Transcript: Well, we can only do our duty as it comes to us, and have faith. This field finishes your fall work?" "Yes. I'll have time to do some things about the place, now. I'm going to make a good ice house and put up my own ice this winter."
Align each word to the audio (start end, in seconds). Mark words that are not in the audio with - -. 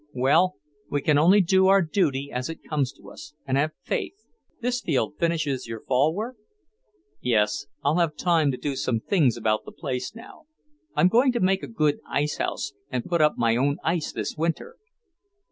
Well, 0.15 0.55
we 0.89 0.99
can 1.03 1.19
only 1.19 1.41
do 1.41 1.67
our 1.67 1.83
duty 1.83 2.31
as 2.33 2.49
it 2.49 2.67
comes 2.67 2.91
to 2.93 3.11
us, 3.11 3.35
and 3.45 3.55
have 3.55 3.73
faith. 3.83 4.25
This 4.59 4.81
field 4.81 5.13
finishes 5.19 5.67
your 5.67 5.81
fall 5.81 6.15
work?" 6.15 6.37
"Yes. 7.21 7.67
I'll 7.83 7.97
have 7.99 8.15
time 8.15 8.49
to 8.49 8.57
do 8.57 8.75
some 8.75 8.99
things 8.99 9.37
about 9.37 9.63
the 9.63 9.71
place, 9.71 10.15
now. 10.15 10.47
I'm 10.95 11.07
going 11.07 11.31
to 11.33 11.39
make 11.39 11.61
a 11.61 11.67
good 11.67 11.99
ice 12.09 12.37
house 12.37 12.73
and 12.89 13.05
put 13.05 13.21
up 13.21 13.37
my 13.37 13.55
own 13.55 13.77
ice 13.83 14.11
this 14.11 14.35
winter." 14.35 14.75